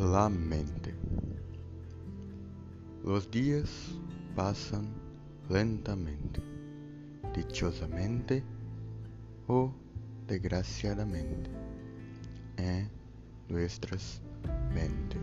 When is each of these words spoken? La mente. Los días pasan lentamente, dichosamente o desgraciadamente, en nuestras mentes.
La 0.00 0.30
mente. 0.30 0.94
Los 3.04 3.30
días 3.30 3.68
pasan 4.34 4.86
lentamente, 5.50 6.40
dichosamente 7.36 8.42
o 9.46 9.70
desgraciadamente, 10.26 11.50
en 12.56 12.90
nuestras 13.50 14.22
mentes. 14.72 15.19